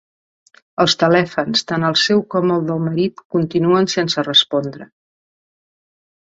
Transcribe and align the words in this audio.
Els 0.85 0.93
telèfons, 1.01 1.61
tant 1.71 1.85
el 1.89 1.97
seu 2.03 2.23
com 2.35 2.53
el 2.55 2.65
del 2.71 2.81
marit, 2.87 3.21
continuen 3.37 3.91
sense 3.97 4.25
respondre. 4.29 4.89